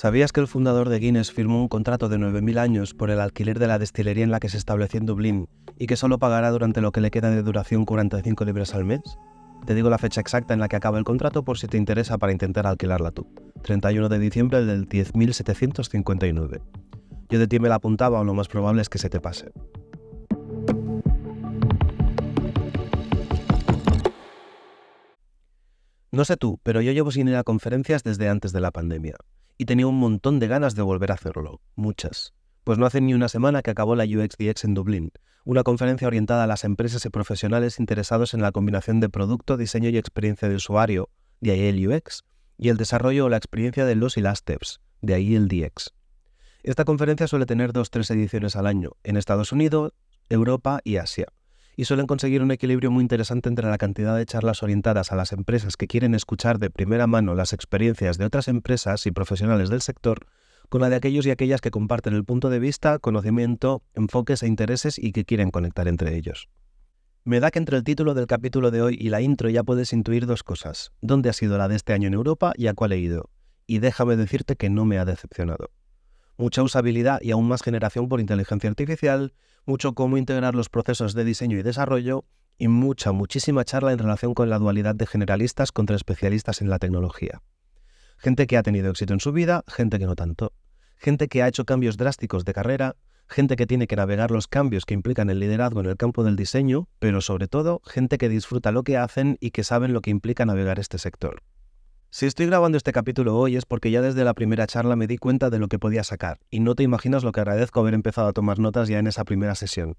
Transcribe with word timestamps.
¿Sabías 0.00 0.30
que 0.30 0.38
el 0.38 0.46
fundador 0.46 0.90
de 0.90 1.00
Guinness 1.00 1.32
firmó 1.32 1.60
un 1.60 1.66
contrato 1.66 2.08
de 2.08 2.18
9.000 2.18 2.58
años 2.58 2.94
por 2.94 3.10
el 3.10 3.18
alquiler 3.18 3.58
de 3.58 3.66
la 3.66 3.80
destilería 3.80 4.22
en 4.22 4.30
la 4.30 4.38
que 4.38 4.48
se 4.48 4.56
estableció 4.56 5.00
en 5.00 5.06
Dublín 5.06 5.48
y 5.76 5.88
que 5.88 5.96
solo 5.96 6.20
pagará 6.20 6.52
durante 6.52 6.80
lo 6.80 6.92
que 6.92 7.00
le 7.00 7.10
queda 7.10 7.30
de 7.30 7.42
duración 7.42 7.84
45 7.84 8.44
libras 8.44 8.76
al 8.76 8.84
mes? 8.84 9.00
Te 9.66 9.74
digo 9.74 9.90
la 9.90 9.98
fecha 9.98 10.20
exacta 10.20 10.54
en 10.54 10.60
la 10.60 10.68
que 10.68 10.76
acaba 10.76 10.98
el 10.98 11.04
contrato 11.04 11.42
por 11.42 11.58
si 11.58 11.66
te 11.66 11.78
interesa 11.78 12.16
para 12.16 12.30
intentar 12.30 12.64
alquilarla 12.68 13.10
tú. 13.10 13.26
31 13.62 14.08
de 14.08 14.18
diciembre 14.20 14.64
del 14.64 14.88
10.759. 14.88 16.60
Yo 17.28 17.38
de 17.40 17.48
ti 17.48 17.58
me 17.58 17.68
la 17.68 17.74
apuntaba 17.74 18.20
o 18.20 18.24
lo 18.24 18.34
más 18.34 18.46
probable 18.46 18.82
es 18.82 18.88
que 18.88 18.98
se 18.98 19.10
te 19.10 19.18
pase. 19.18 19.50
No 26.12 26.24
sé 26.24 26.36
tú, 26.36 26.60
pero 26.62 26.82
yo 26.82 26.92
llevo 26.92 27.10
sin 27.10 27.26
ir 27.26 27.34
a 27.34 27.42
conferencias 27.42 28.04
desde 28.04 28.28
antes 28.28 28.52
de 28.52 28.60
la 28.60 28.70
pandemia 28.70 29.16
y 29.58 29.64
tenía 29.64 29.88
un 29.88 29.98
montón 29.98 30.38
de 30.38 30.46
ganas 30.46 30.74
de 30.76 30.82
volver 30.82 31.10
a 31.10 31.14
hacerlo, 31.14 31.60
muchas. 31.74 32.32
Pues 32.64 32.78
no 32.78 32.86
hace 32.86 33.00
ni 33.00 33.12
una 33.12 33.28
semana 33.28 33.60
que 33.62 33.72
acabó 33.72 33.96
la 33.96 34.04
UXDX 34.04 34.64
en 34.64 34.74
Dublín, 34.74 35.12
una 35.44 35.64
conferencia 35.64 36.06
orientada 36.06 36.44
a 36.44 36.46
las 36.46 36.64
empresas 36.64 37.04
y 37.04 37.10
profesionales 37.10 37.80
interesados 37.80 38.34
en 38.34 38.40
la 38.40 38.52
combinación 38.52 39.00
de 39.00 39.08
producto, 39.08 39.56
diseño 39.56 39.90
y 39.90 39.98
experiencia 39.98 40.48
de 40.48 40.54
usuario, 40.54 41.10
de 41.40 41.50
ahí 41.50 41.66
el 41.66 41.88
UX, 41.88 42.22
y 42.56 42.68
el 42.68 42.76
desarrollo 42.76 43.26
o 43.26 43.28
la 43.28 43.36
experiencia 43.36 43.84
de 43.84 43.96
los 43.96 44.16
y 44.16 44.20
las 44.20 44.38
steps, 44.38 44.80
de 45.02 45.14
ahí 45.14 45.34
el 45.34 45.48
DX. 45.48 45.92
Esta 46.62 46.84
conferencia 46.84 47.26
suele 47.26 47.46
tener 47.46 47.72
dos 47.72 47.90
tres 47.90 48.10
ediciones 48.10 48.54
al 48.54 48.66
año, 48.66 48.92
en 49.02 49.16
Estados 49.16 49.52
Unidos, 49.52 49.92
Europa 50.28 50.80
y 50.84 50.96
Asia 50.96 51.26
y 51.78 51.84
suelen 51.84 52.08
conseguir 52.08 52.42
un 52.42 52.50
equilibrio 52.50 52.90
muy 52.90 53.02
interesante 53.02 53.48
entre 53.48 53.70
la 53.70 53.78
cantidad 53.78 54.16
de 54.16 54.26
charlas 54.26 54.64
orientadas 54.64 55.12
a 55.12 55.14
las 55.14 55.30
empresas 55.32 55.76
que 55.76 55.86
quieren 55.86 56.12
escuchar 56.12 56.58
de 56.58 56.70
primera 56.70 57.06
mano 57.06 57.36
las 57.36 57.52
experiencias 57.52 58.18
de 58.18 58.24
otras 58.24 58.48
empresas 58.48 59.06
y 59.06 59.12
profesionales 59.12 59.68
del 59.70 59.80
sector, 59.80 60.26
con 60.68 60.80
la 60.80 60.90
de 60.90 60.96
aquellos 60.96 61.24
y 61.24 61.30
aquellas 61.30 61.60
que 61.60 61.70
comparten 61.70 62.14
el 62.14 62.24
punto 62.24 62.50
de 62.50 62.58
vista, 62.58 62.98
conocimiento, 62.98 63.84
enfoques 63.94 64.42
e 64.42 64.48
intereses 64.48 64.98
y 64.98 65.12
que 65.12 65.24
quieren 65.24 65.52
conectar 65.52 65.86
entre 65.86 66.16
ellos. 66.16 66.48
Me 67.22 67.38
da 67.38 67.52
que 67.52 67.60
entre 67.60 67.76
el 67.76 67.84
título 67.84 68.14
del 68.14 68.26
capítulo 68.26 68.72
de 68.72 68.82
hoy 68.82 68.96
y 69.00 69.10
la 69.10 69.20
intro 69.20 69.48
ya 69.48 69.62
puedes 69.62 69.92
intuir 69.92 70.26
dos 70.26 70.42
cosas, 70.42 70.90
dónde 71.00 71.30
ha 71.30 71.32
sido 71.32 71.58
la 71.58 71.68
de 71.68 71.76
este 71.76 71.92
año 71.92 72.08
en 72.08 72.14
Europa 72.14 72.54
y 72.56 72.66
a 72.66 72.74
cuál 72.74 72.90
he 72.90 72.98
ido. 72.98 73.30
Y 73.68 73.78
déjame 73.78 74.16
decirte 74.16 74.56
que 74.56 74.68
no 74.68 74.84
me 74.84 74.98
ha 74.98 75.04
decepcionado. 75.04 75.70
Mucha 76.38 76.64
usabilidad 76.64 77.20
y 77.22 77.30
aún 77.30 77.46
más 77.46 77.62
generación 77.62 78.08
por 78.08 78.18
inteligencia 78.18 78.68
artificial, 78.68 79.32
mucho 79.68 79.92
cómo 79.92 80.16
integrar 80.16 80.54
los 80.54 80.68
procesos 80.70 81.14
de 81.14 81.24
diseño 81.24 81.58
y 81.58 81.62
desarrollo 81.62 82.24
y 82.56 82.68
mucha, 82.68 83.12
muchísima 83.12 83.64
charla 83.64 83.92
en 83.92 83.98
relación 83.98 84.34
con 84.34 84.50
la 84.50 84.58
dualidad 84.58 84.94
de 84.94 85.06
generalistas 85.06 85.70
contra 85.70 85.94
especialistas 85.94 86.60
en 86.60 86.70
la 86.70 86.78
tecnología. 86.78 87.42
Gente 88.16 88.46
que 88.48 88.56
ha 88.56 88.62
tenido 88.62 88.90
éxito 88.90 89.12
en 89.12 89.20
su 89.20 89.30
vida, 89.30 89.62
gente 89.68 89.98
que 89.98 90.06
no 90.06 90.16
tanto. 90.16 90.52
Gente 90.96 91.28
que 91.28 91.42
ha 91.42 91.48
hecho 91.48 91.64
cambios 91.64 91.96
drásticos 91.96 92.44
de 92.44 92.52
carrera, 92.52 92.96
gente 93.28 93.54
que 93.54 93.66
tiene 93.66 93.86
que 93.86 93.94
navegar 93.94 94.30
los 94.30 94.48
cambios 94.48 94.86
que 94.86 94.94
implican 94.94 95.30
el 95.30 95.38
liderazgo 95.38 95.80
en 95.80 95.86
el 95.86 95.96
campo 95.96 96.24
del 96.24 96.34
diseño, 96.34 96.88
pero 96.98 97.20
sobre 97.20 97.46
todo 97.46 97.80
gente 97.84 98.18
que 98.18 98.28
disfruta 98.28 98.72
lo 98.72 98.82
que 98.82 98.96
hacen 98.96 99.36
y 99.38 99.50
que 99.52 99.62
saben 99.62 99.92
lo 99.92 100.00
que 100.00 100.10
implica 100.10 100.46
navegar 100.46 100.80
este 100.80 100.98
sector. 100.98 101.42
Si 102.10 102.24
estoy 102.24 102.46
grabando 102.46 102.78
este 102.78 102.90
capítulo 102.90 103.36
hoy 103.36 103.56
es 103.56 103.66
porque 103.66 103.90
ya 103.90 104.00
desde 104.00 104.24
la 104.24 104.32
primera 104.32 104.66
charla 104.66 104.96
me 104.96 105.06
di 105.06 105.18
cuenta 105.18 105.50
de 105.50 105.58
lo 105.58 105.68
que 105.68 105.78
podía 105.78 106.02
sacar, 106.02 106.38
y 106.50 106.60
no 106.60 106.74
te 106.74 106.82
imaginas 106.82 107.22
lo 107.22 107.32
que 107.32 107.40
agradezco 107.40 107.80
haber 107.80 107.92
empezado 107.92 108.28
a 108.28 108.32
tomar 108.32 108.58
notas 108.58 108.88
ya 108.88 108.98
en 108.98 109.06
esa 109.06 109.24
primera 109.24 109.54
sesión. 109.54 109.94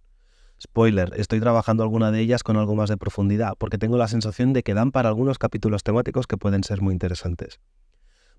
Spoiler, 0.59 1.13
estoy 1.17 1.39
trabajando 1.39 1.83
alguna 1.83 2.11
de 2.11 2.19
ellas 2.19 2.41
con 2.41 2.57
algo 2.57 2.75
más 2.75 2.89
de 2.89 2.97
profundidad, 2.97 3.53
porque 3.59 3.77
tengo 3.77 3.95
la 3.95 4.07
sensación 4.07 4.53
de 4.53 4.63
que 4.63 4.73
dan 4.73 4.91
para 4.91 5.07
algunos 5.07 5.37
capítulos 5.37 5.83
temáticos 5.83 6.25
que 6.25 6.35
pueden 6.35 6.63
ser 6.63 6.81
muy 6.81 6.93
interesantes. 6.93 7.59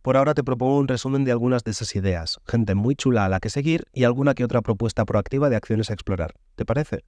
Por 0.02 0.16
ahora 0.16 0.34
te 0.34 0.42
propongo 0.42 0.78
un 0.78 0.88
resumen 0.88 1.24
de 1.24 1.30
algunas 1.30 1.62
de 1.62 1.70
esas 1.70 1.94
ideas, 1.94 2.40
gente 2.48 2.74
muy 2.74 2.96
chula 2.96 3.24
a 3.24 3.28
la 3.28 3.38
que 3.38 3.50
seguir 3.50 3.84
y 3.92 4.02
alguna 4.02 4.34
que 4.34 4.44
otra 4.44 4.62
propuesta 4.62 5.04
proactiva 5.04 5.48
de 5.48 5.54
acciones 5.54 5.90
a 5.90 5.92
explorar. 5.92 6.34
¿Te 6.56 6.64
parece? 6.64 7.04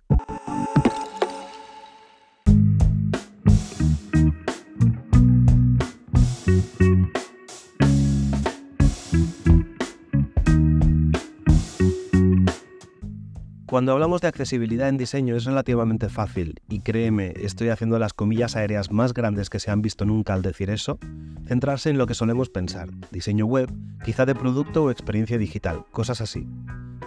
Cuando 13.72 13.92
hablamos 13.92 14.20
de 14.20 14.28
accesibilidad 14.28 14.90
en 14.90 14.98
diseño 14.98 15.34
es 15.34 15.46
relativamente 15.46 16.10
fácil, 16.10 16.60
y 16.68 16.80
créeme, 16.80 17.32
estoy 17.40 17.70
haciendo 17.70 17.98
las 17.98 18.12
comillas 18.12 18.54
aéreas 18.54 18.90
más 18.90 19.14
grandes 19.14 19.48
que 19.48 19.60
se 19.60 19.70
han 19.70 19.80
visto 19.80 20.04
nunca 20.04 20.34
al 20.34 20.42
decir 20.42 20.68
eso, 20.68 20.98
centrarse 21.46 21.88
en 21.88 21.96
lo 21.96 22.06
que 22.06 22.12
solemos 22.12 22.50
pensar, 22.50 22.90
diseño 23.10 23.46
web, 23.46 23.72
quizá 24.04 24.26
de 24.26 24.34
producto 24.34 24.84
o 24.84 24.90
experiencia 24.90 25.38
digital, 25.38 25.86
cosas 25.90 26.20
así. 26.20 26.46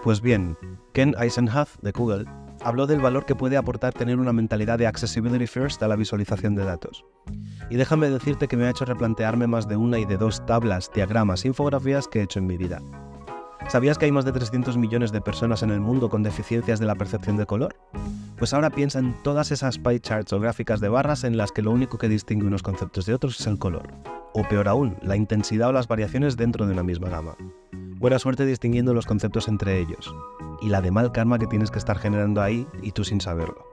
Pues 0.04 0.22
bien, 0.22 0.58
Ken 0.92 1.14
Eisenhuth 1.20 1.80
de 1.84 1.92
Google 1.92 2.26
habló 2.64 2.88
del 2.88 3.00
valor 3.00 3.28
que 3.28 3.36
puede 3.36 3.58
aportar 3.58 3.94
tener 3.94 4.18
una 4.18 4.34
mentalidad 4.34 4.80
de 4.80 4.88
accessibility 4.88 5.46
first 5.46 5.84
a 5.84 5.88
la 5.88 5.96
visualización 5.96 6.56
de 6.56 6.66
datos. 6.66 7.06
Y 7.70 7.76
déjame 7.76 8.10
decirte 8.10 8.48
que 8.48 8.58
me 8.58 8.66
ha 8.66 8.72
hecho 8.72 8.86
replantearme 8.86 9.46
más 9.46 9.68
de 9.68 9.78
una 9.78 10.00
y 10.00 10.06
de 10.06 10.18
dos 10.18 10.44
tablas, 10.48 10.90
diagramas, 10.92 11.46
infografías 11.46 12.08
que 12.08 12.22
he 12.22 12.24
hecho 12.24 12.40
en 12.40 12.48
mi 12.48 12.58
vida. 12.58 12.82
¿Sabías 13.68 13.98
que 13.98 14.06
hay 14.06 14.12
más 14.12 14.26
de 14.26 14.32
300 14.32 14.78
millones 14.78 15.12
de 15.12 15.22
personas 15.22 15.64
en 15.64 15.72
el 15.72 15.80
mundo 15.80 16.10
con 16.10 16.22
deficiencias 16.22 16.80
de 16.80 16.86
la 16.86 16.96
percepción 16.96 17.36
de 17.36 17.48
color? 17.48 17.76
Pues 18.38 18.54
ahora 18.54 18.70
piensa 18.70 19.00
en 19.00 19.16
todas 19.24 19.52
esas 19.52 19.80
pie 19.80 20.00
charts 20.00 20.34
o 20.34 20.40
gráficas 20.40 20.80
de 20.82 20.90
barras 20.90 21.24
en 21.24 21.36
las 21.36 21.52
que 21.52 21.64
lo 21.64 21.72
único 21.72 21.98
que 21.98 22.08
distingue 22.08 22.46
unos 22.46 22.62
conceptos 22.62 23.08
de 23.08 23.16
otros 23.16 23.40
es 23.40 23.48
el 23.48 23.58
color. 23.58 23.92
O 24.34 24.48
peor 24.48 24.68
aún, 24.68 24.98
la 25.02 25.16
intensidad 25.16 25.70
o 25.70 25.72
las 25.72 25.88
variaciones 25.88 26.38
dentro 26.38 26.68
de 26.68 26.74
una 26.74 26.84
misma 26.84 27.10
gama. 27.10 27.36
Buena 27.98 28.20
suerte 28.20 28.46
distinguiendo 28.46 28.94
los 28.94 29.08
conceptos 29.08 29.48
entre 29.48 29.80
ellos. 29.80 30.14
Y 30.62 30.70
la 30.70 30.82
de 30.82 30.92
mal 30.92 31.12
karma 31.12 31.40
que 31.40 31.48
tienes 31.48 31.72
que 31.72 31.80
estar 31.80 31.98
generando 31.98 32.42
ahí 32.42 32.68
y 32.84 32.92
tú 32.92 33.04
sin 33.04 33.20
saberlo. 33.20 33.66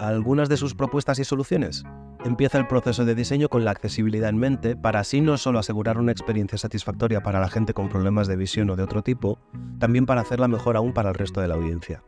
¿Algunas 0.00 0.48
de 0.48 0.56
sus 0.56 0.74
propuestas 0.74 1.18
y 1.18 1.24
soluciones? 1.24 1.84
Empieza 2.24 2.58
el 2.58 2.66
proceso 2.66 3.04
de 3.04 3.14
diseño 3.14 3.48
con 3.48 3.64
la 3.64 3.70
accesibilidad 3.70 4.30
en 4.30 4.38
mente 4.38 4.76
para 4.76 5.00
así 5.00 5.20
no 5.20 5.36
solo 5.36 5.58
asegurar 5.58 5.98
una 5.98 6.12
experiencia 6.12 6.58
satisfactoria 6.58 7.22
para 7.22 7.40
la 7.40 7.50
gente 7.50 7.74
con 7.74 7.88
problemas 7.88 8.26
de 8.26 8.36
visión 8.36 8.70
o 8.70 8.76
de 8.76 8.82
otro 8.82 9.02
tipo, 9.02 9.38
también 9.78 10.06
para 10.06 10.22
hacerla 10.22 10.48
mejor 10.48 10.76
aún 10.76 10.92
para 10.92 11.10
el 11.10 11.14
resto 11.14 11.40
de 11.40 11.48
la 11.48 11.54
audiencia. 11.54 12.02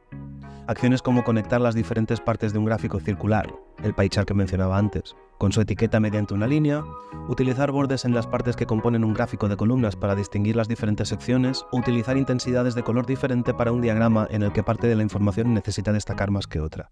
Acciones 0.69 1.01
como 1.01 1.23
conectar 1.23 1.61
las 1.61 1.77
diferentes 1.77 2.21
partes 2.21 2.53
de 2.53 2.59
un 2.59 2.65
gráfico 2.65 2.99
circular, 2.99 3.55
el 3.85 3.95
pie 3.95 4.09
chart 4.09 4.27
que 4.27 4.35
mencionaba 4.35 4.79
antes, 4.79 5.15
con 5.39 5.53
su 5.53 5.61
etiqueta 5.61 6.01
mediante 6.01 6.35
una 6.35 6.49
línea, 6.49 6.83
utilizar 7.29 7.71
bordes 7.71 8.05
en 8.05 8.15
las 8.15 8.27
partes 8.27 8.57
que 8.57 8.67
componen 8.67 9.05
un 9.05 9.15
gráfico 9.15 9.49
de 9.49 9.57
columnas 9.57 9.95
para 9.95 10.17
distinguir 10.17 10.57
las 10.57 10.67
diferentes 10.67 11.09
secciones, 11.09 11.65
o 11.71 11.79
utilizar 11.79 12.17
intensidades 12.17 12.75
de 12.75 12.83
color 12.83 13.07
diferente 13.07 13.55
para 13.55 13.71
un 13.71 13.81
diagrama 13.81 14.27
en 14.31 14.43
el 14.43 14.53
que 14.53 14.65
parte 14.65 14.89
de 14.89 14.97
la 14.97 15.03
información 15.03 15.55
necesita 15.55 15.93
destacar 15.93 16.33
más 16.33 16.49
que 16.49 16.59
otra. 16.59 16.91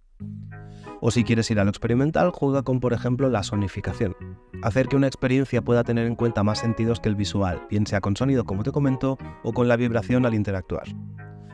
O 1.06 1.10
si 1.10 1.22
quieres 1.22 1.50
ir 1.50 1.60
a 1.60 1.64
lo 1.64 1.70
experimental, 1.70 2.30
juega 2.30 2.62
con, 2.62 2.80
por 2.80 2.94
ejemplo, 2.94 3.28
la 3.28 3.42
sonificación. 3.42 4.16
Hacer 4.62 4.88
que 4.88 4.96
una 4.96 5.06
experiencia 5.06 5.60
pueda 5.60 5.84
tener 5.84 6.06
en 6.06 6.14
cuenta 6.14 6.42
más 6.42 6.60
sentidos 6.60 6.98
que 6.98 7.10
el 7.10 7.14
visual, 7.14 7.66
bien 7.68 7.86
sea 7.86 8.00
con 8.00 8.16
sonido, 8.16 8.44
como 8.44 8.62
te 8.62 8.72
comento, 8.72 9.18
o 9.42 9.52
con 9.52 9.68
la 9.68 9.76
vibración 9.76 10.24
al 10.24 10.32
interactuar. 10.32 10.86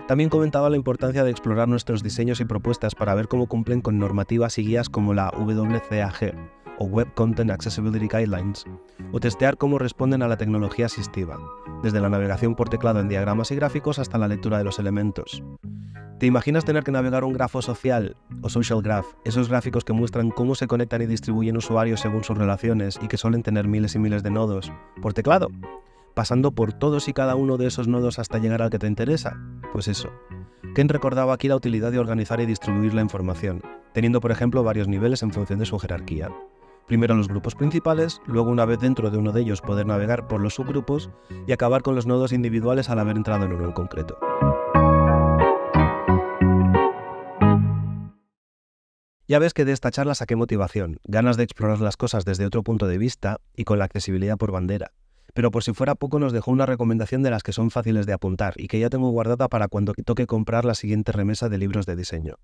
También 0.06 0.30
comentaba 0.30 0.70
la 0.70 0.76
importancia 0.76 1.24
de 1.24 1.32
explorar 1.32 1.66
nuestros 1.66 2.04
diseños 2.04 2.40
y 2.40 2.44
propuestas 2.44 2.94
para 2.94 3.12
ver 3.16 3.26
cómo 3.26 3.48
cumplen 3.48 3.80
con 3.80 3.98
normativas 3.98 4.56
y 4.58 4.64
guías 4.64 4.88
como 4.88 5.14
la 5.14 5.32
WCAG, 5.36 6.32
o 6.78 6.84
Web 6.84 7.12
Content 7.14 7.50
Accessibility 7.50 8.06
Guidelines, 8.06 8.64
o 9.10 9.18
testear 9.18 9.56
cómo 9.56 9.80
responden 9.80 10.22
a 10.22 10.28
la 10.28 10.36
tecnología 10.36 10.86
asistiva, 10.86 11.40
desde 11.82 12.00
la 12.00 12.08
navegación 12.08 12.54
por 12.54 12.68
teclado 12.68 13.00
en 13.00 13.08
diagramas 13.08 13.50
y 13.50 13.56
gráficos 13.56 13.98
hasta 13.98 14.16
la 14.16 14.28
lectura 14.28 14.58
de 14.58 14.64
los 14.64 14.78
elementos. 14.78 15.42
¿Te 16.20 16.26
imaginas 16.26 16.66
tener 16.66 16.84
que 16.84 16.92
navegar 16.92 17.24
un 17.24 17.32
grafo 17.32 17.62
social 17.62 18.14
o 18.42 18.50
social 18.50 18.82
graph, 18.82 19.06
esos 19.24 19.48
gráficos 19.48 19.86
que 19.86 19.94
muestran 19.94 20.30
cómo 20.30 20.54
se 20.54 20.66
conectan 20.66 21.00
y 21.00 21.06
distribuyen 21.06 21.56
usuarios 21.56 22.00
según 22.00 22.24
sus 22.24 22.36
relaciones 22.36 22.98
y 23.00 23.08
que 23.08 23.16
suelen 23.16 23.42
tener 23.42 23.66
miles 23.66 23.94
y 23.94 23.98
miles 23.98 24.22
de 24.22 24.30
nodos, 24.30 24.70
por 25.00 25.14
teclado? 25.14 25.48
Pasando 26.12 26.52
por 26.52 26.74
todos 26.74 27.08
y 27.08 27.14
cada 27.14 27.36
uno 27.36 27.56
de 27.56 27.68
esos 27.68 27.88
nodos 27.88 28.18
hasta 28.18 28.36
llegar 28.36 28.60
al 28.60 28.68
que 28.68 28.78
te 28.78 28.86
interesa. 28.86 29.40
Pues 29.72 29.88
eso. 29.88 30.10
Ken 30.74 30.90
recordaba 30.90 31.32
aquí 31.32 31.48
la 31.48 31.56
utilidad 31.56 31.90
de 31.90 32.00
organizar 32.00 32.38
y 32.38 32.44
distribuir 32.44 32.92
la 32.92 33.00
información, 33.00 33.62
teniendo 33.94 34.20
por 34.20 34.30
ejemplo 34.30 34.62
varios 34.62 34.88
niveles 34.88 35.22
en 35.22 35.32
función 35.32 35.58
de 35.58 35.64
su 35.64 35.78
jerarquía. 35.78 36.28
Primero 36.86 37.14
los 37.14 37.28
grupos 37.28 37.54
principales, 37.54 38.20
luego 38.26 38.50
una 38.50 38.66
vez 38.66 38.78
dentro 38.78 39.10
de 39.10 39.16
uno 39.16 39.32
de 39.32 39.40
ellos 39.40 39.62
poder 39.62 39.86
navegar 39.86 40.28
por 40.28 40.42
los 40.42 40.52
subgrupos 40.52 41.08
y 41.46 41.52
acabar 41.52 41.80
con 41.80 41.94
los 41.94 42.06
nodos 42.06 42.34
individuales 42.34 42.90
al 42.90 42.98
haber 42.98 43.16
entrado 43.16 43.46
en 43.46 43.52
uno 43.52 43.64
en 43.64 43.72
concreto. 43.72 44.18
Ya 49.30 49.38
ves 49.38 49.54
que 49.54 49.64
de 49.64 49.70
esta 49.70 49.92
charla 49.92 50.16
saqué 50.16 50.34
motivación, 50.34 50.98
ganas 51.04 51.36
de 51.36 51.44
explorar 51.44 51.80
las 51.80 51.96
cosas 51.96 52.24
desde 52.24 52.44
otro 52.44 52.64
punto 52.64 52.88
de 52.88 52.98
vista 52.98 53.38
y 53.54 53.62
con 53.62 53.78
la 53.78 53.84
accesibilidad 53.84 54.36
por 54.36 54.50
bandera. 54.50 54.90
Pero 55.34 55.52
por 55.52 55.62
si 55.62 55.72
fuera 55.72 55.94
poco 55.94 56.18
nos 56.18 56.32
dejó 56.32 56.50
una 56.50 56.66
recomendación 56.66 57.22
de 57.22 57.30
las 57.30 57.44
que 57.44 57.52
son 57.52 57.70
fáciles 57.70 58.06
de 58.06 58.12
apuntar 58.12 58.54
y 58.56 58.66
que 58.66 58.80
ya 58.80 58.90
tengo 58.90 59.08
guardada 59.10 59.46
para 59.46 59.68
cuando 59.68 59.94
toque 60.04 60.26
comprar 60.26 60.64
la 60.64 60.74
siguiente 60.74 61.12
remesa 61.12 61.48
de 61.48 61.58
libros 61.58 61.86
de 61.86 61.94
diseño. 61.94 62.40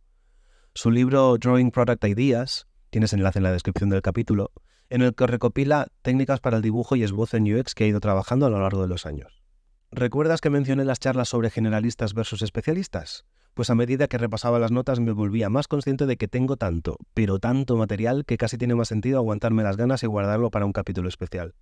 Su 0.74 0.92
libro 0.92 1.36
Drawing 1.38 1.72
Product 1.72 2.04
Ideas, 2.04 2.68
tienes 2.90 3.12
enlace 3.12 3.40
en 3.40 3.42
la 3.42 3.50
descripción 3.50 3.90
del 3.90 4.02
capítulo, 4.02 4.52
en 4.88 5.02
el 5.02 5.12
que 5.12 5.26
recopila 5.26 5.88
técnicas 6.02 6.38
para 6.38 6.58
el 6.58 6.62
dibujo 6.62 6.94
y 6.94 7.02
esbozo 7.02 7.36
en 7.36 7.52
UX 7.52 7.74
que 7.74 7.82
ha 7.82 7.88
ido 7.88 7.98
trabajando 7.98 8.46
a 8.46 8.50
lo 8.50 8.60
largo 8.60 8.82
de 8.82 8.88
los 8.88 9.06
años. 9.06 9.42
¿Recuerdas 9.90 10.40
que 10.40 10.50
mencioné 10.50 10.84
las 10.84 11.00
charlas 11.00 11.30
sobre 11.30 11.50
generalistas 11.50 12.14
versus 12.14 12.42
especialistas? 12.42 13.24
Pues 13.56 13.70
a 13.70 13.74
medida 13.74 14.06
que 14.06 14.18
repasaba 14.18 14.58
las 14.58 14.70
notas 14.70 15.00
me 15.00 15.12
volvía 15.12 15.48
más 15.48 15.66
consciente 15.66 16.04
de 16.04 16.18
que 16.18 16.28
tengo 16.28 16.58
tanto, 16.58 16.98
pero 17.14 17.38
tanto 17.38 17.78
material 17.78 18.26
que 18.26 18.36
casi 18.36 18.58
tiene 18.58 18.74
más 18.74 18.88
sentido 18.88 19.16
aguantarme 19.16 19.62
las 19.62 19.78
ganas 19.78 20.02
y 20.02 20.06
guardarlo 20.06 20.50
para 20.50 20.66
un 20.66 20.74
capítulo 20.74 21.08
especial. 21.08 21.54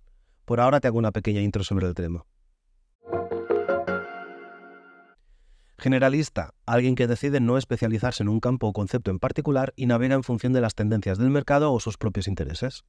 Por 0.43 0.59
ahora 0.59 0.81
te 0.81 0.89
hago 0.89 0.97
una 0.97 1.13
pequeña 1.13 1.39
intro 1.39 1.63
sobre 1.63 1.87
el 1.87 1.93
tema. 1.93 2.25
Generalista, 5.77 6.53
alguien 6.65 6.95
que 6.95 7.07
decide 7.07 7.39
no 7.39 7.57
especializarse 7.57 8.23
en 8.23 8.27
un 8.27 8.41
campo 8.41 8.67
o 8.67 8.73
concepto 8.73 9.09
en 9.09 9.19
particular 9.19 9.71
y 9.77 9.85
navega 9.85 10.15
en 10.15 10.23
función 10.23 10.51
de 10.51 10.59
las 10.59 10.75
tendencias 10.75 11.17
del 11.17 11.29
mercado 11.29 11.71
o 11.71 11.79
sus 11.79 11.95
propios 11.97 12.27
intereses. 12.27 12.83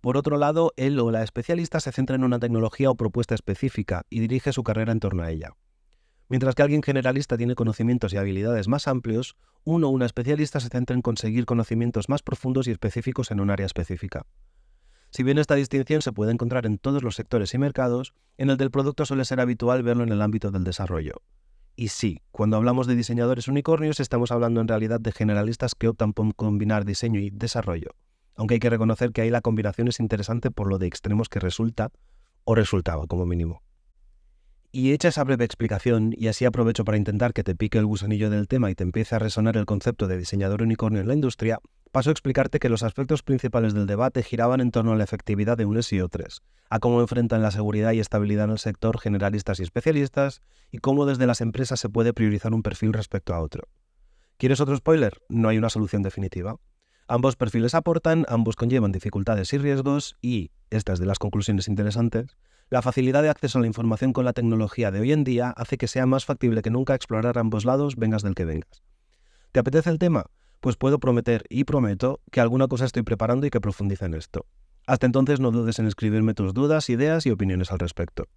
Por 0.00 0.16
otro 0.16 0.38
lado, 0.38 0.72
él 0.76 0.98
o 0.98 1.12
la 1.12 1.22
especialista 1.22 1.78
se 1.78 1.92
centra 1.92 2.16
en 2.16 2.24
una 2.24 2.40
tecnología 2.40 2.90
o 2.90 2.96
propuesta 2.96 3.36
específica 3.36 4.06
y 4.10 4.18
dirige 4.18 4.52
su 4.52 4.64
carrera 4.64 4.90
en 4.90 4.98
torno 4.98 5.22
a 5.22 5.30
ella. 5.30 5.54
Mientras 6.30 6.54
que 6.54 6.62
alguien 6.62 6.84
generalista 6.84 7.36
tiene 7.36 7.56
conocimientos 7.56 8.12
y 8.12 8.16
habilidades 8.16 8.68
más 8.68 8.86
amplios, 8.86 9.36
uno 9.64 9.88
o 9.88 9.90
una 9.90 10.06
especialista 10.06 10.60
se 10.60 10.68
centra 10.68 10.94
en 10.94 11.02
conseguir 11.02 11.44
conocimientos 11.44 12.08
más 12.08 12.22
profundos 12.22 12.68
y 12.68 12.70
específicos 12.70 13.32
en 13.32 13.40
un 13.40 13.50
área 13.50 13.66
específica. 13.66 14.24
Si 15.10 15.24
bien 15.24 15.38
esta 15.38 15.56
distinción 15.56 16.02
se 16.02 16.12
puede 16.12 16.30
encontrar 16.30 16.66
en 16.66 16.78
todos 16.78 17.02
los 17.02 17.16
sectores 17.16 17.52
y 17.54 17.58
mercados, 17.58 18.14
en 18.38 18.48
el 18.48 18.58
del 18.58 18.70
producto 18.70 19.04
suele 19.04 19.24
ser 19.24 19.40
habitual 19.40 19.82
verlo 19.82 20.04
en 20.04 20.12
el 20.12 20.22
ámbito 20.22 20.52
del 20.52 20.62
desarrollo. 20.62 21.14
Y 21.74 21.88
sí, 21.88 22.22
cuando 22.30 22.56
hablamos 22.56 22.86
de 22.86 22.94
diseñadores 22.94 23.48
unicornios 23.48 23.98
estamos 23.98 24.30
hablando 24.30 24.60
en 24.60 24.68
realidad 24.68 25.00
de 25.00 25.10
generalistas 25.10 25.74
que 25.74 25.88
optan 25.88 26.12
por 26.12 26.32
combinar 26.36 26.84
diseño 26.84 27.18
y 27.18 27.30
desarrollo, 27.30 27.96
aunque 28.36 28.54
hay 28.54 28.60
que 28.60 28.70
reconocer 28.70 29.10
que 29.10 29.22
ahí 29.22 29.30
la 29.30 29.40
combinación 29.40 29.88
es 29.88 29.98
interesante 29.98 30.52
por 30.52 30.68
lo 30.68 30.78
de 30.78 30.86
extremos 30.86 31.28
que 31.28 31.40
resulta, 31.40 31.90
o 32.44 32.54
resultaba 32.54 33.08
como 33.08 33.26
mínimo. 33.26 33.62
Y 34.72 34.92
hecha 34.92 35.08
esa 35.08 35.24
breve 35.24 35.44
explicación, 35.44 36.14
y 36.16 36.28
así 36.28 36.44
aprovecho 36.44 36.84
para 36.84 36.96
intentar 36.96 37.32
que 37.32 37.42
te 37.42 37.56
pique 37.56 37.78
el 37.78 37.86
gusanillo 37.86 38.30
del 38.30 38.46
tema 38.46 38.70
y 38.70 38.76
te 38.76 38.84
empiece 38.84 39.16
a 39.16 39.18
resonar 39.18 39.56
el 39.56 39.66
concepto 39.66 40.06
de 40.06 40.16
diseñador 40.16 40.62
unicornio 40.62 41.00
en 41.00 41.08
la 41.08 41.14
industria, 41.14 41.58
paso 41.90 42.10
a 42.10 42.12
explicarte 42.12 42.60
que 42.60 42.68
los 42.68 42.84
aspectos 42.84 43.24
principales 43.24 43.74
del 43.74 43.88
debate 43.88 44.22
giraban 44.22 44.60
en 44.60 44.70
torno 44.70 44.92
a 44.92 44.96
la 44.96 45.02
efectividad 45.02 45.58
de 45.58 45.64
unos 45.64 45.92
y 45.92 46.00
otros, 46.00 46.42
a 46.68 46.78
cómo 46.78 47.00
enfrentan 47.00 47.42
la 47.42 47.50
seguridad 47.50 47.90
y 47.90 47.98
estabilidad 47.98 48.44
en 48.44 48.52
el 48.52 48.58
sector 48.60 49.00
generalistas 49.00 49.58
y 49.58 49.64
especialistas, 49.64 50.40
y 50.70 50.78
cómo 50.78 51.04
desde 51.04 51.26
las 51.26 51.40
empresas 51.40 51.80
se 51.80 51.88
puede 51.88 52.12
priorizar 52.12 52.54
un 52.54 52.62
perfil 52.62 52.92
respecto 52.92 53.34
a 53.34 53.40
otro. 53.40 53.64
¿Quieres 54.36 54.60
otro 54.60 54.76
spoiler? 54.76 55.20
No 55.28 55.48
hay 55.48 55.58
una 55.58 55.68
solución 55.68 56.04
definitiva. 56.04 56.58
Ambos 57.08 57.34
perfiles 57.34 57.74
aportan, 57.74 58.24
ambos 58.28 58.54
conllevan 58.54 58.92
dificultades 58.92 59.52
y 59.52 59.58
riesgos, 59.58 60.16
y, 60.22 60.52
estas 60.70 61.00
de 61.00 61.06
las 61.06 61.18
conclusiones 61.18 61.66
interesantes, 61.66 62.36
la 62.70 62.82
facilidad 62.82 63.22
de 63.22 63.28
acceso 63.28 63.58
a 63.58 63.60
la 63.60 63.66
información 63.66 64.12
con 64.12 64.24
la 64.24 64.32
tecnología 64.32 64.92
de 64.92 65.00
hoy 65.00 65.12
en 65.12 65.24
día 65.24 65.50
hace 65.50 65.76
que 65.76 65.88
sea 65.88 66.06
más 66.06 66.24
factible 66.24 66.62
que 66.62 66.70
nunca 66.70 66.94
explorar 66.94 67.36
ambos 67.36 67.64
lados, 67.64 67.96
vengas 67.96 68.22
del 68.22 68.36
que 68.36 68.44
vengas. 68.44 68.84
¿Te 69.50 69.58
apetece 69.58 69.90
el 69.90 69.98
tema? 69.98 70.26
Pues 70.60 70.76
puedo 70.76 71.00
prometer 71.00 71.44
y 71.48 71.64
prometo 71.64 72.20
que 72.30 72.40
alguna 72.40 72.68
cosa 72.68 72.84
estoy 72.84 73.02
preparando 73.02 73.44
y 73.44 73.50
que 73.50 73.60
profundice 73.60 74.04
en 74.04 74.14
esto. 74.14 74.46
Hasta 74.86 75.06
entonces 75.06 75.40
no 75.40 75.50
dudes 75.50 75.80
en 75.80 75.86
escribirme 75.86 76.32
tus 76.32 76.54
dudas, 76.54 76.88
ideas 76.90 77.26
y 77.26 77.30
opiniones 77.30 77.72
al 77.72 77.80
respecto. 77.80 78.28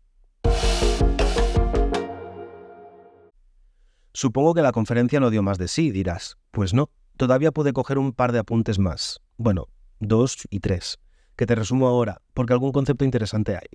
Supongo 4.13 4.56
que 4.56 4.62
la 4.62 4.71
conferencia 4.71 5.19
no 5.19 5.30
dio 5.30 5.44
más 5.44 5.59
de 5.59 5.68
sí, 5.68 5.91
dirás. 5.91 6.38
Pues 6.50 6.74
no, 6.74 6.89
todavía 7.18 7.51
pude 7.51 7.74
coger 7.74 8.00
un 8.00 8.13
par 8.13 8.31
de 8.31 8.39
apuntes 8.39 8.80
más. 8.80 9.21
Bueno, 9.38 9.68
dos 10.00 10.47
y 10.50 10.59
tres, 10.59 11.00
que 11.35 11.45
te 11.45 11.56
resumo 11.56 11.88
ahora, 11.88 12.21
porque 12.33 12.53
algún 12.53 12.71
concepto 12.71 13.06
interesante 13.06 13.56
hay. 13.56 13.68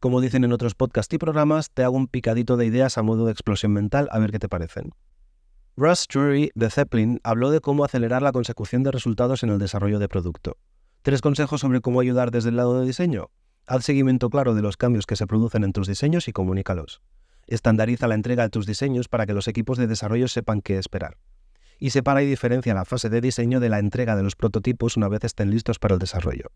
Como 0.00 0.20
dicen 0.20 0.44
en 0.44 0.52
otros 0.52 0.76
podcasts 0.76 1.12
y 1.12 1.18
programas, 1.18 1.72
te 1.72 1.82
hago 1.82 1.96
un 1.96 2.06
picadito 2.06 2.56
de 2.56 2.66
ideas 2.66 2.98
a 2.98 3.02
modo 3.02 3.26
de 3.26 3.32
explosión 3.32 3.72
mental 3.72 4.08
a 4.12 4.20
ver 4.20 4.30
qué 4.30 4.38
te 4.38 4.48
parecen. 4.48 4.92
Russ 5.76 6.06
Drury 6.08 6.52
de 6.54 6.70
Zeppelin 6.70 7.20
habló 7.24 7.50
de 7.50 7.60
cómo 7.60 7.84
acelerar 7.84 8.22
la 8.22 8.30
consecución 8.30 8.84
de 8.84 8.92
resultados 8.92 9.42
en 9.42 9.50
el 9.50 9.58
desarrollo 9.58 9.98
de 9.98 10.08
producto. 10.08 10.56
Tres 11.02 11.20
consejos 11.20 11.62
sobre 11.62 11.80
cómo 11.80 11.98
ayudar 11.98 12.30
desde 12.30 12.50
el 12.50 12.56
lado 12.56 12.78
de 12.78 12.86
diseño. 12.86 13.30
Haz 13.66 13.84
seguimiento 13.84 14.30
claro 14.30 14.54
de 14.54 14.62
los 14.62 14.76
cambios 14.76 15.04
que 15.04 15.16
se 15.16 15.26
producen 15.26 15.64
en 15.64 15.72
tus 15.72 15.88
diseños 15.88 16.28
y 16.28 16.32
comunícalos. 16.32 17.02
Estandariza 17.48 18.06
la 18.06 18.14
entrega 18.14 18.44
de 18.44 18.50
tus 18.50 18.66
diseños 18.66 19.08
para 19.08 19.26
que 19.26 19.34
los 19.34 19.48
equipos 19.48 19.78
de 19.78 19.88
desarrollo 19.88 20.28
sepan 20.28 20.62
qué 20.62 20.78
esperar. 20.78 21.16
Y 21.80 21.90
separa 21.90 22.22
y 22.22 22.26
diferencia 22.26 22.72
la 22.72 22.84
fase 22.84 23.10
de 23.10 23.20
diseño 23.20 23.58
de 23.58 23.68
la 23.68 23.80
entrega 23.80 24.14
de 24.14 24.22
los 24.22 24.36
prototipos 24.36 24.96
una 24.96 25.08
vez 25.08 25.24
estén 25.24 25.50
listos 25.50 25.80
para 25.80 25.94
el 25.94 25.98
desarrollo. 25.98 26.52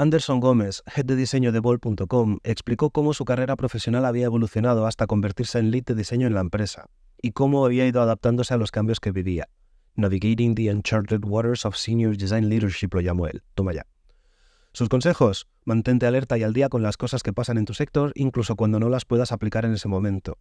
Anderson 0.00 0.40
Gómez, 0.40 0.82
head 0.96 1.04
de 1.04 1.14
diseño 1.14 1.52
de 1.52 1.60
Ball.com, 1.60 2.38
explicó 2.42 2.88
cómo 2.88 3.12
su 3.12 3.26
carrera 3.26 3.54
profesional 3.54 4.06
había 4.06 4.24
evolucionado 4.24 4.86
hasta 4.86 5.06
convertirse 5.06 5.58
en 5.58 5.70
lead 5.70 5.84
de 5.84 5.94
diseño 5.94 6.26
en 6.26 6.32
la 6.32 6.40
empresa 6.40 6.86
y 7.20 7.32
cómo 7.32 7.66
había 7.66 7.86
ido 7.86 8.00
adaptándose 8.00 8.54
a 8.54 8.56
los 8.56 8.70
cambios 8.70 8.98
que 8.98 9.12
vivía. 9.12 9.50
Navigating 9.96 10.54
the 10.54 10.72
Uncharted 10.72 11.22
Waters 11.22 11.66
of 11.66 11.76
Senior 11.76 12.16
Design 12.16 12.48
Leadership 12.48 12.88
lo 12.94 13.02
llamó 13.02 13.26
él. 13.26 13.42
Toma 13.52 13.74
ya. 13.74 13.84
Sus 14.72 14.88
consejos: 14.88 15.48
mantente 15.66 16.06
alerta 16.06 16.38
y 16.38 16.44
al 16.44 16.54
día 16.54 16.70
con 16.70 16.82
las 16.82 16.96
cosas 16.96 17.22
que 17.22 17.34
pasan 17.34 17.58
en 17.58 17.66
tu 17.66 17.74
sector, 17.74 18.12
incluso 18.14 18.56
cuando 18.56 18.80
no 18.80 18.88
las 18.88 19.04
puedas 19.04 19.32
aplicar 19.32 19.66
en 19.66 19.74
ese 19.74 19.88
momento. 19.88 20.38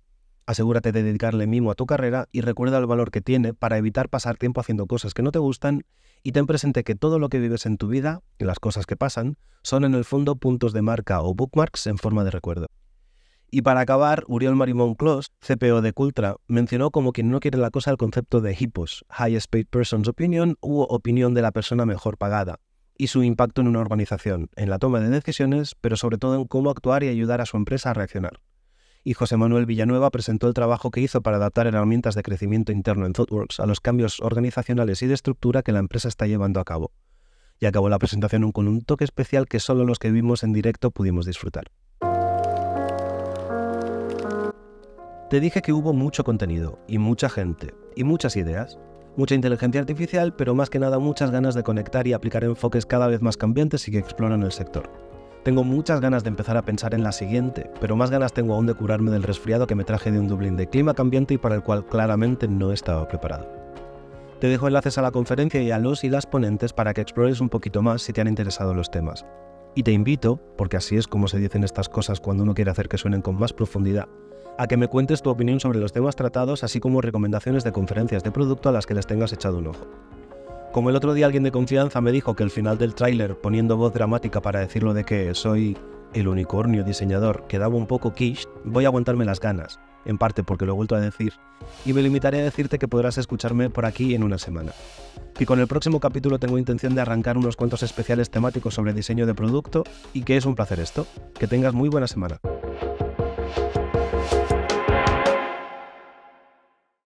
Asegúrate 0.49 0.91
de 0.91 1.03
dedicarle 1.03 1.45
mimo 1.45 1.69
a 1.69 1.75
tu 1.75 1.85
carrera 1.85 2.27
y 2.31 2.41
recuerda 2.41 2.79
el 2.79 2.87
valor 2.87 3.11
que 3.11 3.21
tiene 3.21 3.53
para 3.53 3.77
evitar 3.77 4.09
pasar 4.09 4.35
tiempo 4.35 4.59
haciendo 4.59 4.87
cosas 4.87 5.13
que 5.13 5.21
no 5.21 5.31
te 5.31 5.37
gustan 5.37 5.83
y 6.23 6.31
ten 6.31 6.47
presente 6.47 6.83
que 6.83 6.95
todo 6.95 7.19
lo 7.19 7.29
que 7.29 7.37
vives 7.37 7.67
en 7.67 7.77
tu 7.77 7.87
vida 7.87 8.21
y 8.39 8.45
las 8.45 8.57
cosas 8.57 8.87
que 8.87 8.95
pasan 8.95 9.37
son 9.61 9.83
en 9.83 9.93
el 9.93 10.05
fondo 10.05 10.37
puntos 10.37 10.73
de 10.73 10.81
marca 10.81 11.21
o 11.21 11.35
bookmarks 11.35 11.85
en 11.85 11.99
forma 11.99 12.23
de 12.23 12.31
recuerdo. 12.31 12.65
Y 13.51 13.61
para 13.61 13.81
acabar, 13.81 14.23
Uriel 14.27 14.55
Marimón 14.55 14.95
Clos, 14.95 15.27
CPO 15.39 15.83
de 15.83 15.93
Cultra, 15.93 16.37
mencionó 16.47 16.89
como 16.89 17.11
quien 17.11 17.29
no 17.29 17.39
quiere 17.39 17.59
la 17.59 17.69
cosa 17.69 17.91
el 17.91 17.97
concepto 17.97 18.41
de 18.41 18.55
HIPOS, 18.55 19.05
Highest 19.19 19.51
Paid 19.51 19.67
Person's 19.67 20.07
Opinion 20.07 20.57
u 20.61 20.81
opinión 20.81 21.35
de 21.35 21.43
la 21.43 21.51
persona 21.51 21.85
mejor 21.85 22.17
pagada, 22.17 22.57
y 22.97 23.05
su 23.05 23.21
impacto 23.21 23.61
en 23.61 23.67
una 23.67 23.81
organización, 23.81 24.49
en 24.55 24.71
la 24.71 24.79
toma 24.79 24.99
de 24.99 25.09
decisiones, 25.09 25.75
pero 25.79 25.95
sobre 25.95 26.17
todo 26.17 26.41
en 26.41 26.45
cómo 26.45 26.71
actuar 26.71 27.03
y 27.03 27.07
ayudar 27.09 27.39
a 27.39 27.45
su 27.45 27.55
empresa 27.55 27.91
a 27.91 27.93
reaccionar 27.93 28.39
y 29.03 29.13
José 29.13 29.37
Manuel 29.37 29.65
Villanueva 29.65 30.09
presentó 30.09 30.47
el 30.47 30.53
trabajo 30.53 30.91
que 30.91 31.01
hizo 31.01 31.21
para 31.21 31.37
adaptar 31.37 31.67
herramientas 31.67 32.15
de 32.15 32.23
crecimiento 32.23 32.71
interno 32.71 33.05
en 33.05 33.13
ThoughtWorks 33.13 33.59
a 33.59 33.65
los 33.65 33.79
cambios 33.79 34.19
organizacionales 34.19 35.01
y 35.01 35.07
de 35.07 35.13
estructura 35.13 35.63
que 35.63 35.71
la 35.71 35.79
empresa 35.79 36.07
está 36.07 36.27
llevando 36.27 36.59
a 36.59 36.65
cabo. 36.65 36.91
Y 37.59 37.65
acabó 37.65 37.89
la 37.89 37.99
presentación 37.99 38.51
con 38.51 38.67
un 38.67 38.81
toque 38.81 39.03
especial 39.03 39.47
que 39.47 39.59
solo 39.59 39.85
los 39.85 39.99
que 39.99 40.11
vimos 40.11 40.43
en 40.43 40.53
directo 40.53 40.91
pudimos 40.91 41.25
disfrutar. 41.25 41.65
Te 45.29 45.39
dije 45.39 45.61
que 45.61 45.73
hubo 45.73 45.93
mucho 45.93 46.23
contenido, 46.23 46.79
y 46.87 46.97
mucha 46.97 47.29
gente, 47.29 47.75
y 47.95 48.03
muchas 48.03 48.35
ideas, 48.35 48.79
mucha 49.15 49.35
inteligencia 49.35 49.79
artificial, 49.79 50.33
pero 50.35 50.55
más 50.55 50.71
que 50.71 50.79
nada 50.79 50.97
muchas 50.97 51.29
ganas 51.29 51.53
de 51.53 51.61
conectar 51.61 52.07
y 52.07 52.13
aplicar 52.13 52.43
enfoques 52.43 52.85
cada 52.85 53.07
vez 53.07 53.21
más 53.21 53.37
cambiantes 53.37 53.87
y 53.87 53.91
que 53.91 53.99
exploran 53.99 54.41
el 54.41 54.51
sector. 54.51 55.08
Tengo 55.43 55.63
muchas 55.63 56.01
ganas 56.01 56.23
de 56.23 56.29
empezar 56.29 56.57
a 56.57 56.63
pensar 56.63 56.93
en 56.93 57.01
la 57.01 57.13
siguiente, 57.13 57.71
pero 57.79 57.95
más 57.95 58.11
ganas 58.11 58.33
tengo 58.33 58.53
aún 58.53 58.65
de 58.65 58.73
curarme 58.73 59.09
del 59.09 59.23
resfriado 59.23 59.67
que 59.67 59.75
me 59.75 59.85
traje 59.85 60.11
de 60.11 60.19
un 60.19 60.27
Dublín 60.27 60.57
de 60.57 60.67
clima 60.67 60.93
cambiante 60.93 61.35
y 61.35 61.37
para 61.37 61.55
el 61.55 61.63
cual 61.63 61.85
claramente 61.85 62.47
no 62.49 62.73
estaba 62.73 63.07
preparado. 63.07 63.47
Te 64.41 64.47
dejo 64.47 64.67
enlaces 64.67 64.97
a 64.97 65.01
la 65.01 65.11
conferencia 65.11 65.61
y 65.61 65.71
a 65.71 65.79
los 65.79 66.03
y 66.03 66.09
las 66.09 66.25
ponentes 66.25 66.73
para 66.73 66.93
que 66.93 67.01
explores 67.01 67.39
un 67.39 67.47
poquito 67.47 67.81
más 67.81 68.01
si 68.01 68.11
te 68.11 68.19
han 68.19 68.27
interesado 68.27 68.73
los 68.73 68.91
temas. 68.91 69.25
Y 69.75 69.83
te 69.83 69.93
invito, 69.93 70.41
porque 70.57 70.75
así 70.75 70.97
es 70.97 71.07
como 71.07 71.29
se 71.29 71.39
dicen 71.39 71.63
estas 71.63 71.87
cosas 71.87 72.19
cuando 72.19 72.43
uno 72.43 72.53
quiere 72.53 72.71
hacer 72.71 72.89
que 72.89 72.97
suenen 72.97 73.21
con 73.21 73.39
más 73.39 73.53
profundidad, 73.53 74.09
a 74.57 74.67
que 74.67 74.75
me 74.75 74.89
cuentes 74.89 75.21
tu 75.21 75.29
opinión 75.29 75.61
sobre 75.61 75.79
los 75.79 75.93
temas 75.93 76.17
tratados, 76.17 76.65
así 76.65 76.81
como 76.81 76.99
recomendaciones 76.99 77.63
de 77.63 77.71
conferencias 77.71 78.23
de 78.23 78.31
producto 78.31 78.67
a 78.67 78.73
las 78.73 78.85
que 78.85 78.93
les 78.93 79.07
tengas 79.07 79.31
echado 79.31 79.59
un 79.59 79.67
ojo. 79.67 79.87
Como 80.71 80.91
el 80.91 80.95
otro 80.95 81.15
día 81.15 81.25
alguien 81.25 81.43
de 81.43 81.51
confianza 81.51 81.99
me 81.99 82.11
dijo 82.11 82.35
que 82.35 82.43
el 82.43 82.51
final 82.51 82.77
del 82.77 82.93
tráiler, 82.93 83.35
poniendo 83.35 83.75
voz 83.75 83.91
dramática 83.91 84.39
para 84.39 84.59
decirlo 84.59 84.93
de 84.93 85.03
que 85.03 85.33
soy 85.33 85.75
el 86.13 86.27
unicornio 86.27 86.83
diseñador, 86.83 87.47
quedaba 87.47 87.75
un 87.75 87.87
poco 87.87 88.13
quiche, 88.13 88.47
voy 88.65 88.85
a 88.85 88.89
aguantarme 88.89 89.25
las 89.25 89.39
ganas, 89.39 89.79
en 90.05 90.19
parte 90.19 90.43
porque 90.43 90.67
lo 90.67 90.73
he 90.73 90.75
vuelto 90.75 90.95
a 90.95 90.99
decir, 90.99 91.33
y 91.85 91.93
me 91.93 92.03
limitaré 92.03 92.41
a 92.41 92.43
decirte 92.43 92.77
que 92.77 92.87
podrás 92.87 93.17
escucharme 93.17 93.71
por 93.71 93.87
aquí 93.87 94.13
en 94.13 94.23
una 94.23 94.37
semana. 94.37 94.71
Y 95.39 95.45
con 95.45 95.59
el 95.59 95.67
próximo 95.67 95.99
capítulo 95.99 96.37
tengo 96.37 96.59
intención 96.59 96.93
de 96.93 97.01
arrancar 97.01 97.37
unos 97.37 97.55
cuantos 97.55 97.81
especiales 97.81 98.29
temáticos 98.29 98.75
sobre 98.75 98.93
diseño 98.93 99.25
de 99.25 99.33
producto 99.33 99.83
y 100.13 100.21
que 100.21 100.37
es 100.37 100.45
un 100.45 100.53
placer 100.53 100.79
esto. 100.79 101.07
Que 101.39 101.47
tengas 101.47 101.73
muy 101.73 101.89
buena 101.89 102.07
semana. 102.07 102.39